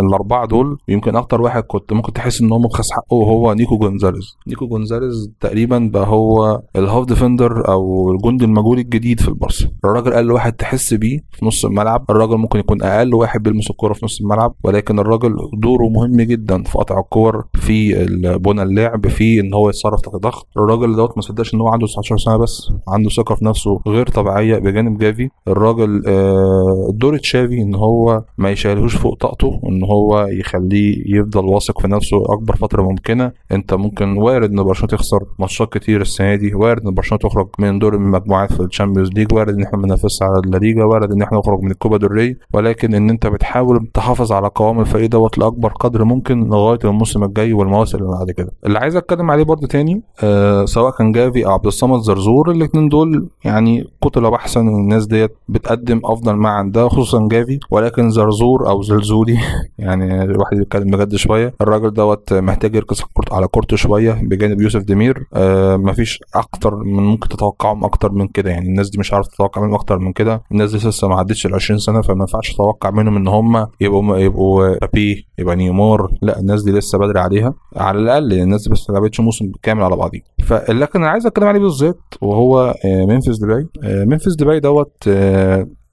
الأربعة 0.00 0.46
دول 0.46 0.78
يمكن 0.88 1.16
أكتر 1.16 1.40
واحد 1.42 1.62
كنت 1.62 1.92
ممكن 1.92 2.12
تحس 2.12 2.40
إن 2.40 2.52
هو 2.52 2.58
مبخس 2.58 2.92
حقه 2.92 3.14
هو 3.16 3.52
نيكو 3.54 3.78
جونزاليز. 3.78 4.36
نيكو 4.48 4.66
جونزاليز 4.66 5.30
تقريبا 5.40 5.90
بقى 5.92 6.06
هو 6.06 6.62
ال 6.76 6.82
half 6.82 7.06
defender 7.06 7.68
أو 7.68 8.12
الجندي 8.12 8.44
المجهول 8.44 8.78
الجديد 8.78 9.20
في 9.20 9.28
البارسا. 9.28 9.68
الراجل 9.84 10.12
أقل 10.12 10.32
واحد 10.32 10.52
تحس 10.52 10.94
بيه 10.94 11.18
في 11.32 11.46
نص 11.46 11.64
الملعب. 11.64 12.04
الراجل 12.10 12.36
ممكن 12.36 12.58
يكون 12.58 12.82
أقل 12.82 13.14
واحد 13.14 13.42
بيلمس 13.42 13.70
الكورة 13.70 13.92
في 13.92 14.04
نص 14.04 14.20
الملعب 14.20 14.54
ولكن 14.64 14.98
الراجل 14.98 15.36
دوره 15.62 15.88
مهم 15.88 16.16
جدا 16.16 16.62
في 16.62 16.78
قطع 16.78 16.98
الكور 17.00 17.44
في 17.54 17.94
بناء 18.40 18.62
اللعب 18.62 19.08
في 19.08 19.40
إن 19.40 19.54
هو 19.54 19.68
يتصرف 19.68 20.00
تحت 20.00 20.16
ضغط. 20.16 20.46
الراجل 20.56 20.96
دوت 20.96 21.12
ما 21.16 21.22
صدقش 21.22 21.54
إن 21.54 21.60
هو 21.60 21.68
عنده 21.68 21.86
19 21.86 22.16
سنة 22.18 22.36
بس 22.36 22.72
عنده 22.88 23.10
ثقة 23.10 23.34
في 23.34 23.44
نفسه 23.44 23.80
غير 23.86 24.06
طبيعية. 24.06 24.47
مهيأ 24.48 24.58
بجانب 24.58 24.98
جافي. 24.98 25.30
الراجل 25.48 26.02
آه، 26.06 26.90
دور 26.94 27.18
تشافي 27.18 27.62
إن 27.62 27.74
هو 27.74 28.22
ما 28.38 28.50
يشيلهوش 28.50 28.96
فوق 28.96 29.14
طاقته 29.14 29.60
ان 29.68 29.84
هو 29.84 30.26
يخليه 30.30 31.18
يفضل 31.18 31.44
واثق 31.44 31.80
في 31.80 31.88
نفسه 31.88 32.16
أكبر 32.32 32.56
فترة 32.56 32.82
ممكنة. 32.82 33.32
أنت 33.52 33.74
ممكن 33.74 34.16
وارد 34.18 34.50
إن 34.50 34.62
برشلونة 34.62 34.88
تخسر 34.88 35.18
ماتشات 35.38 35.72
كتير 35.72 36.00
السنة 36.00 36.34
دي 36.34 36.54
وارد 36.54 36.86
إن 36.86 36.94
برشلونة 36.94 37.20
تخرج 37.20 37.48
من 37.58 37.78
دور 37.78 37.94
المجموعات 37.94 38.52
في 38.52 38.60
ال 38.60 38.65
Champions 38.65 39.10
League 39.12 39.32
وارد 39.34 39.54
إن 39.54 39.62
إحنا 39.62 39.78
ما 39.78 39.86
ننافسش 39.86 40.22
على 40.22 40.40
الليجا 40.44 40.84
وارد 40.84 41.12
إن 41.12 41.22
إحنا 41.22 41.38
نخرج 41.38 41.60
من 41.62 41.70
الكوبا 41.70 41.96
ديل 41.96 42.12
ري. 42.12 42.36
ولكن 42.54 42.94
إن 42.94 43.10
أنت 43.10 43.26
بتحاول 43.26 43.86
تحافظ 43.94 44.32
على 44.32 44.50
قوام 44.54 44.80
الفريق 44.80 45.10
دوت 45.10 45.38
لأكبر 45.38 45.72
قدر 45.72 46.04
ممكن 46.04 46.44
لغاية 46.44 46.78
الموسم 46.84 47.24
الجاي 47.24 47.52
والمواسم 47.52 47.98
اللي 47.98 48.08
بعد 48.18 48.30
كده. 48.30 48.50
اللي 48.66 48.78
عايز 48.78 48.96
أتكلم 48.96 49.30
عليه 49.30 49.42
برضه 49.44 49.66
تاني 49.66 50.02
آه 50.24 50.64
سواء 50.64 50.92
كان 50.98 51.12
جافي 51.12 51.46
أو 51.46 51.50
عبد 51.52 51.66
الصمد 51.66 52.00
زرزور 52.00 52.50
الاثنين 52.50 52.88
دول 52.88 53.28
يعني 53.44 53.84
قتلوا 54.02 54.30
بحثا 54.38 54.60
ان 54.60 54.68
الناس 54.68 55.06
ديت 55.06 55.30
بتقدم 55.48 56.00
أفضل 56.04 56.32
ما 56.32 56.48
عندها 56.48 56.88
خصوصا 56.88 57.28
جافي. 57.30 57.58
ولكن 57.70 58.10
زرزور 58.10 58.68
أو 58.68 58.82
زلزولي 58.82 59.38
يعني 59.78 60.22
الواحد 60.22 60.56
بيتكلم 60.56 60.90
بجد 60.90 61.16
شوية. 61.16 61.54
الراجل 61.60 61.90
دوت 61.90 62.32
محتاج 62.32 62.74
يركز 62.76 63.02
على 63.32 63.48
كورته 63.48 63.76
شوية 63.76 64.12
بجانب 64.22 64.60
يوسف 64.60 64.82
دمير 64.82 65.26
آه 65.34 65.76
مفيش 65.76 66.20
أكتر 66.34 66.76
من 66.76 67.02
ممكن 67.02 67.28
تتوقعهم 67.28 67.84
أكتر 67.84 68.12
من 68.12 68.28
كده. 68.28 68.50
يعني 68.50 68.66
الناس 68.66 68.90
دي 68.90 68.98
مش 68.98 69.12
عارف 69.12 69.26
تتوقع 69.26 69.62
منهم 69.62 69.74
أكتر 69.74 69.98
من 69.98 70.12
كده. 70.12 70.42
الناس 70.52 70.70
دي 70.76 70.88
لسه 70.88 71.08
ما 71.08 71.14
عدتش 71.18 71.46
ال 71.46 71.54
20 71.54 71.78
سنة 71.78 72.00
فما 72.02 72.20
ينفعش 72.20 72.52
تتوقع 72.52 72.90
منهم 72.90 73.16
إن 73.16 73.28
هم 73.28 73.66
يبقوا 73.80 74.16
يبقوا 74.16 74.78
مبابي 74.78 75.26
يبقى 75.38 75.56
نيمار. 75.56 76.10
لا 76.22 76.40
الناس 76.40 76.62
دي 76.62 76.72
لسه 76.72 76.98
بدري 76.98 77.20
عليها. 77.20 77.54
على 77.76 77.98
الأقل 77.98 78.32
الناس 78.32 78.64
دي 78.64 78.70
بس 78.70 78.90
ما 78.90 78.94
لعبتش 78.94 79.20
موسم 79.20 79.52
كامل 79.62 79.82
على 79.82 79.96
بعضيه 79.96 80.20
فلكن 80.44 80.98
أنا 81.02 81.10
عايز 81.10 81.26
أتكلم 81.26 81.48
عليه 81.48 81.60
بالذات 81.60 81.98
وهو 82.20 82.74
ممفيس 82.84 84.27
ممفيس 84.28 84.36
ديباي 84.36 84.60
دوت 84.60 85.08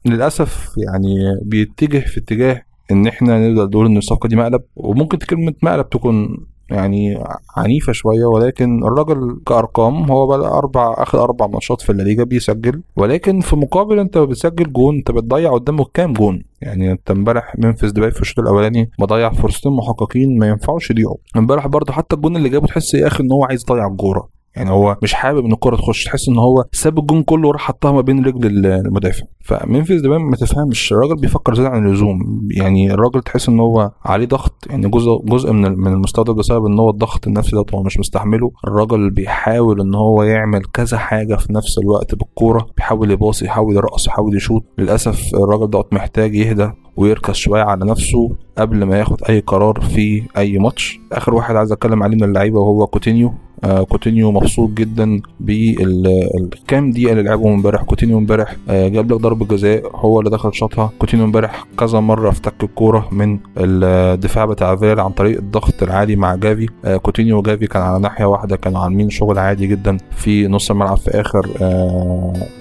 للأسف 0.05 0.73
يعني 0.77 1.15
بيتجه 1.41 1.99
في 1.99 2.19
اتجاه 2.19 2.61
إن 2.91 3.07
إحنا 3.07 3.49
نقدر 3.49 3.65
نقول 3.69 3.85
ان 3.85 3.97
الصفقة 3.97 4.29
دي 4.29 4.35
مقلب 4.35 4.61
وممكن 4.75 5.17
كلمة 5.17 5.53
مقلب 5.63 5.89
تكون 5.89 6.45
يعني 6.69 7.23
عنيفة 7.57 7.91
شوية 7.93 8.25
ولكن 8.25 8.83
الراجل 8.83 9.39
كأرقام 9.47 10.11
هو 10.11 10.27
بقى 10.27 10.49
أربع 10.57 10.93
آخر 10.97 11.23
أربع 11.23 11.47
ماتشات 11.47 11.81
في 11.81 11.91
الليجا 11.91 12.23
بيسجل 12.23 12.81
ولكن 12.95 13.39
في 13.39 13.55
مقابل 13.55 13.99
أنت 13.99 14.17
بتسجل 14.17 14.73
جون 14.73 14.95
أنت 14.95 15.11
بتضيع 15.11 15.53
قدامه 15.53 15.85
كام 15.93 16.13
جون؟ 16.13 16.43
يعني 16.61 16.91
أنت 16.91 17.11
إمبارح 17.11 17.55
ممفيس 17.57 17.89
ديباي 17.91 18.12
في 18.11 18.21
الشوط 18.21 18.39
الأولاني 18.39 18.89
مضيع 18.99 19.29
فرصتين 19.29 19.71
محققين 19.71 20.39
ما 20.39 20.47
ينفعوش 20.47 20.91
يضيعوا. 20.91 21.17
إمبارح 21.37 21.67
برضه 21.67 21.93
حتى 21.93 22.15
الجون 22.15 22.35
اللي 22.37 22.49
جابه 22.49 22.67
تحس 22.67 22.93
يا 22.93 23.07
أخي 23.07 23.23
إن 23.23 23.31
هو 23.31 23.43
عايز 23.45 23.65
يضيع 23.69 23.87
الكورة 23.88 24.34
يعني 24.55 24.69
هو 24.69 24.97
مش 25.03 25.13
حابب 25.13 25.45
إن 25.45 25.51
الكرة 25.51 25.75
تخش 25.75 26.03
تحس 26.03 26.29
إن 26.29 26.38
هو 26.38 26.65
ساب 26.71 27.00
الجون 27.00 27.24
كله 27.24 27.47
وراح 27.47 27.62
حطها 27.62 27.91
ما 27.91 28.01
بين 28.01 28.25
رجل 28.25 28.65
المدافع. 28.65 29.25
فممفيس 29.43 30.01
ديباي 30.01 30.17
ما 30.17 30.35
تفهمش. 30.35 30.91
الراجل 30.93 31.15
بيفكر 31.15 31.55
زيادة 31.55 31.69
عن 31.69 31.88
اللزوم. 31.88 32.47
يعني 32.51 32.93
الراجل 32.93 33.21
تحس 33.21 33.50
إن 33.50 33.59
هو 33.59 33.91
عليه 34.05 34.25
ضغط. 34.27 34.67
يعني 34.69 34.89
جزء 34.89 35.21
جزء 35.25 35.51
من 35.51 35.79
من 35.79 35.93
المستوى 35.93 36.25
ده 36.25 36.33
بسبب 36.33 36.65
إن 36.65 36.79
هو 36.79 36.89
الضغط 36.89 37.27
النفسي 37.27 37.55
ده 37.55 37.65
هو 37.74 37.83
مش 37.83 38.00
مستحمله. 38.00 38.51
الراجل 38.67 39.09
بيحاول 39.12 39.81
إن 39.81 39.95
هو 39.95 40.24
يعمل 40.24 40.62
كذا 40.74 40.97
حاجة 40.97 41.35
في 41.35 41.53
نفس 41.53 41.77
الوقت 41.77 42.15
بالكورة. 42.15 42.67
بيحاول 42.77 43.12
يباصي 43.12 43.45
يحاول 43.45 43.75
يرقص 43.75 44.07
يحاول 44.07 44.35
يشوط. 44.35 44.63
للأسف 44.77 45.21
الراجل 45.35 45.69
دوت 45.69 45.93
محتاج 45.93 46.35
يهدى 46.35 46.71
ويركز 46.97 47.33
شوية 47.33 47.62
على 47.63 47.85
نفسه 47.85 48.29
قبل 48.57 48.83
ما 48.83 49.00
ياخد 49.00 49.24
أي 49.29 49.39
قرار 49.39 49.79
في 49.81 50.24
أي 50.38 50.57
ماتش. 50.57 51.00
آخر 51.12 51.33
واحد 51.35 51.55
عايز 51.55 51.71
أتكلم 51.71 52.03
عليه 52.03 52.15
من 52.15 52.24
اللعيبة 52.24 52.59
وهو 52.59 52.88
كوتينيو. 52.88 53.33
آه 53.63 53.83
كوتينيو 53.83 54.31
مبسوط 54.31 54.69
جدا 54.69 55.21
بالكام 55.39 56.91
دقيقة 56.91 57.12
اللي 57.12 57.24
لعبهم 57.24 57.53
امبارح. 57.53 57.83
كوتينيو 57.83 58.17
امبارح 58.17 58.55
آه 58.69 58.88
جاب 58.88 59.12
لك 59.12 59.17
ضربة 59.17 59.45
جزاء 59.45 59.91
هو 59.95 60.19
اللي 60.19 60.29
دخل 60.31 60.53
شاطها. 60.53 60.91
كوتينيو 61.00 61.25
امبارح 61.25 61.65
كذا 61.79 62.00
مرة 62.00 62.29
افتك 62.29 62.63
الكورة 62.63 63.07
من 63.12 63.39
الدفاع 63.57 64.45
بتاع 64.45 64.75
فياريال 64.75 65.00
عن 65.00 65.12
طريق 65.12 65.38
الضغط 65.38 65.83
العالي 65.83 66.15
مع 66.15 66.35
جافي. 66.35 66.67
آه 66.85 66.97
كوتينيو 66.97 67.38
وجافي 67.38 67.67
كان 67.67 67.81
على 67.81 68.00
ناحية 68.00 68.25
واحدة 68.25 68.55
كانوا 68.55 68.81
عاملين 68.81 69.09
شغل 69.09 69.39
عادي 69.39 69.67
جدا 69.67 69.97
في 70.12 70.47
نص 70.47 70.71
الملعب 70.71 70.97
في 70.97 71.09
آخر 71.21 71.47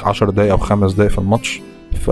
10 0.04 0.30
دقايق 0.30 0.52
أو 0.52 0.58
خمس 0.58 0.92
دقايق 0.92 1.10
في 1.10 1.18
الماتش. 1.18 1.60
ف 2.00 2.10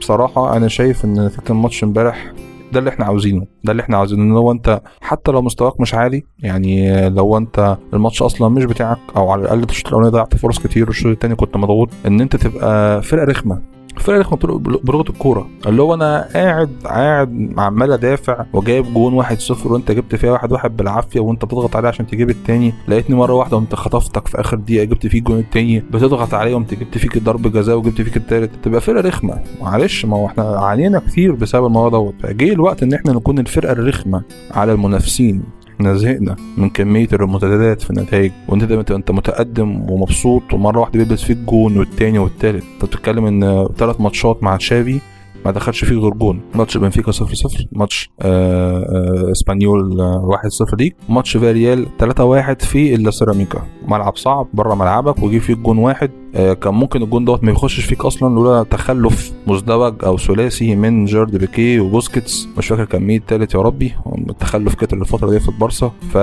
بصراحه 0.00 0.56
أنا 0.56 0.68
شايف 0.68 1.04
إن 1.04 1.26
نتيجه 1.26 1.42
الماتش 1.50 1.84
امبارح 1.84 2.32
ده 2.74 2.78
اللي 2.80 2.90
إحنا 2.90 3.04
عاوزينه 3.04 3.46
ده 3.64 3.72
اللي 3.72 3.82
إحنا 3.82 3.96
عاوزينه. 3.96 4.38
هو 4.38 4.52
انت 4.52 4.80
حتى 5.00 5.30
لو 5.32 5.42
مستواك 5.42 5.80
مش 5.80 5.94
عالي 5.94 6.22
يعني 6.38 7.08
لو 7.10 7.36
انت 7.36 7.76
الماتش 7.94 8.22
أصلا 8.22 8.48
مش 8.48 8.64
بتاعك 8.64 8.98
أو 9.16 9.30
على 9.30 9.42
الأقل 9.42 9.62
الشوط 9.62 9.86
الأولاني 9.88 10.12
ضيعت 10.12 10.36
فرص 10.36 10.58
كتير 10.58 10.86
والشوط 10.86 11.12
الثاني 11.12 11.34
كنت 11.34 11.56
مضغوط 11.56 11.88
إن 12.06 12.20
أنت 12.20 12.36
تبقى 12.36 13.02
فرقة 13.02 13.24
رخمة. 13.24 13.62
فرقه 14.00 14.18
رخمه 14.18 14.58
بلغه 14.58 15.10
الكورة. 15.10 15.48
اللي 15.66 15.82
هو 15.82 15.94
أنا 15.94 16.28
قاعد 16.34 16.70
قاعد 16.84 17.54
عمال 17.58 17.92
أدافع 17.92 18.44
وجايب 18.52 18.94
جون 18.94 19.14
واحد 19.14 19.38
صفر 19.40 19.72
وأنت 19.72 19.92
جبت 19.92 20.14
فيها 20.14 20.30
واحد 20.30 20.52
واحد 20.52 20.76
بالعافية 20.76 21.20
وأنت 21.20 21.44
بتضغط 21.44 21.76
عليه 21.76 21.88
عشان 21.88 22.06
تجيب 22.06 22.30
التاني. 22.30 22.74
لقيتني 22.88 23.16
مرة 23.16 23.32
واحدة 23.32 23.56
وانت 23.56 23.74
خطفتك 23.74 24.28
في 24.28 24.40
آخر 24.40 24.56
دقيقة 24.56 24.84
جبت 24.84 25.06
فيه 25.06 25.18
الجون 25.18 25.38
التاني. 25.38 25.80
بتضغط 25.80 26.34
عليه 26.34 26.54
وانت 26.54 26.74
جبت 26.74 26.98
فيك 26.98 27.18
ضرب 27.18 27.52
جزاء 27.52 27.76
وجبت 27.76 28.02
فيك 28.02 28.16
التالت. 28.16 28.50
تبقى 28.62 28.80
فرقة 28.80 29.08
رخمة. 29.08 29.40
معلش 29.62 30.04
ما 30.04 30.16
هو 30.16 30.26
إحنا 30.26 30.42
عانينا 30.42 30.98
كتير 30.98 31.32
بسبب 31.32 31.66
الموضوع 31.66 32.00
دوت. 32.00 32.14
فجه 32.22 32.52
الوقت 32.52 32.82
إن 32.82 32.92
إحنا 32.92 33.12
نكون 33.12 33.38
الفرقة 33.38 33.72
الرخمة 33.72 34.22
على 34.50 34.72
المنافسين. 34.72 35.42
إحنا 35.74 35.94
زهقنا 35.94 36.36
من 36.56 36.70
كمية 36.70 37.08
الريمونتادات 37.12 37.82
في 37.82 37.90
النتائج. 37.90 38.32
وانت 38.48 38.64
دايما 38.64 38.84
أنت 38.90 39.10
متقدم 39.10 39.90
ومبسوط 39.90 40.42
ومرة 40.52 40.80
واحدة 40.80 40.98
بيلبس 40.98 41.22
فيك 41.22 41.36
جون 41.36 41.78
والتاني 41.78 42.18
والتالت. 42.18 42.64
أنت 42.74 42.84
بتتكلم 42.84 43.26
إن 43.26 43.68
ثلاث 43.76 44.00
ماتشات 44.00 44.42
مع 44.42 44.56
تشافي 44.56 45.00
ما 45.44 45.50
دخلش 45.50 45.84
فيه 45.84 45.96
غير 45.96 46.10
جون. 46.10 46.40
ماتش 46.54 46.76
بنفيكا 46.76 47.12
0 47.12 47.34
0 47.34 47.66
ماتش 47.72 48.10
آه 48.20 48.82
آه 48.82 49.32
إسبانيول 49.32 50.00
1 50.00 50.48
0 50.48 50.76
ليك. 50.76 50.96
ماتش 51.08 51.36
فياريال 51.36 51.86
3 51.98 52.24
1 52.24 52.62
في 52.62 52.94
السيراميكا 52.94 53.62
ملعب 53.88 54.16
صعب 54.16 54.46
بره 54.54 54.74
ملعبك 54.74 55.22
وجي 55.22 55.40
فيك 55.40 55.58
جون 55.58 55.78
واحد. 55.78 56.10
آه 56.10 56.23
كان 56.34 56.74
ممكن 56.74 57.02
الجون 57.02 57.24
دوت 57.24 57.44
ما 57.44 57.52
يخشش 57.52 57.84
فيك 57.84 58.04
أصلا 58.04 58.34
لولا 58.34 58.62
تخلف 58.62 59.32
مزدوج 59.46 60.04
أو 60.04 60.18
ثلاثي 60.18 60.76
من 60.76 61.04
جيرارد 61.04 61.36
بيكيه 61.36 61.80
وبوسكيتس. 61.80 62.48
مش 62.58 62.68
فاكر 62.68 62.84
كان 62.84 63.02
مين 63.02 63.20
التالت 63.20 63.54
يا 63.54 63.60
ربي 63.60 63.94
التخلف 64.28 64.74
كتر 64.74 64.96
الفترة 64.96 65.30
دي 65.30 65.40
في 65.40 65.48
البارسا. 65.48 65.90
ف 66.12 66.18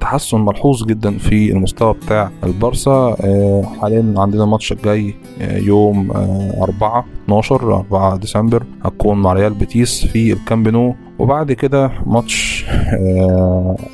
تحسن 0.00 0.40
ملحوظ 0.40 0.84
جدا 0.84 1.18
في 1.18 1.52
المستوى 1.52 1.94
بتاع 1.94 2.30
البارسا. 2.44 3.16
حاليا 3.80 4.14
عندنا 4.16 4.44
الماتش 4.44 4.72
الجاي 4.72 5.14
يوم 5.40 6.10
4 6.62 7.04
12 7.24 7.74
4 7.76 8.16
ديسمبر 8.16 8.62
هتكون 8.84 9.22
مع 9.22 9.32
ريال 9.32 9.54
بيتيس 9.54 10.06
في 10.06 10.32
الكامب 10.32 10.68
نو. 10.68 10.94
وبعد 11.18 11.52
كده 11.52 11.90
ماتش 12.06 12.64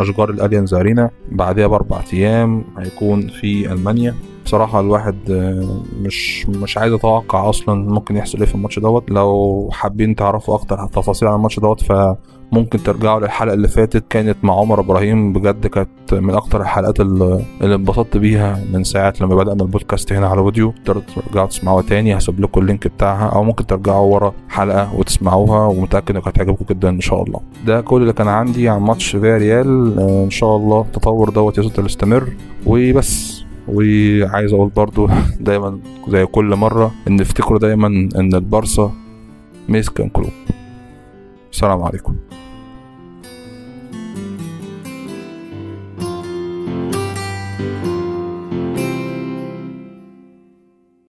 أشجار 0.00 0.30
الأليانز 0.30 0.74
أرينا. 0.74 1.10
بعدها 1.32 1.66
بأربع 1.66 2.00
أيام 2.12 2.64
هيكون 2.78 3.28
في 3.28 3.72
ألمانيا. 3.72 4.14
بصراحة 4.44 4.80
الواحد 4.80 5.16
مش 6.00 6.46
مش 6.48 6.78
عايز 6.78 6.92
أتوقع 6.92 7.48
أصلا 7.48 7.88
ممكن 7.90 8.16
يحصل 8.16 8.38
إيه 8.38 8.46
في 8.46 8.54
الماتش 8.54 8.78
دوت. 8.78 9.10
لو 9.10 9.68
حابين 9.72 10.14
تعرفوا 10.14 10.54
أكتر 10.54 10.86
تفاصيل 10.86 11.28
عن 11.28 11.34
الماتش 11.34 11.60
دوت 11.60 11.82
ف 11.82 11.92
ممكن 12.52 12.82
ترجعوا 12.82 13.20
للحلقة 13.20 13.54
اللي 13.54 13.68
فاتت 13.68 14.04
كانت 14.10 14.36
مع 14.42 14.54
عمر 14.54 14.80
إبراهيم. 14.80 15.32
بجد 15.32 15.66
كانت 15.66 15.88
من 16.14 16.30
أكتر 16.30 16.60
الحلقات 16.60 17.00
اللي 17.00 17.44
انبسطت 17.62 18.16
بيها 18.16 18.64
من 18.72 18.84
ساعة 18.84 19.14
لما 19.20 19.34
بدأنا 19.34 19.62
البودكاست 19.62 20.12
هنا 20.12 20.26
على 20.28 20.44
فيديو 20.44 20.74
تقدروا 20.84 21.02
ترجعوا 21.26 21.46
تسمعوها 21.46 21.82
تاني 21.82 22.18
هسيب 22.18 22.40
لكم 22.40 22.60
ال 22.60 22.65
link 22.65 22.86
بتاعها 22.86 23.28
أو 23.28 23.44
ممكن 23.44 23.66
ترجعوا 23.66 24.14
ورا 24.14 24.32
حلقة 24.48 24.94
وتسمعوها 24.94 25.66
ومتأكد 25.66 26.14
إنك 26.16 26.28
هتعجبكم 26.28 26.64
جدا 26.70 26.88
إن 26.88 27.00
شاء 27.00 27.22
الله. 27.22 27.40
ده 27.66 27.80
كل 27.80 28.02
اللي 28.02 28.12
كان 28.12 28.28
عندي 28.28 28.68
عن 28.68 28.80
ماتش 28.80 29.16
فياريال. 29.16 29.98
إن 30.00 30.30
شاء 30.30 30.56
الله 30.56 30.80
التطور 30.80 31.30
دوت 31.30 31.58
يفضل 31.58 31.86
يستمر. 31.86 32.28
وبس. 32.66 33.44
وعايز 33.68 34.52
أقول 34.52 34.68
برضو 34.68 35.08
دايما 35.40 35.78
زي 36.08 36.26
كل 36.26 36.56
مرة 36.56 36.92
إن 37.08 37.20
افتكروا 37.20 37.58
دايما 37.58 37.86
إن 38.16 38.34
البارسا 38.34 38.92
ميسكن 39.68 40.08
كلوب. 40.08 40.30
السلام 41.52 41.82
عليكم. 41.82 42.14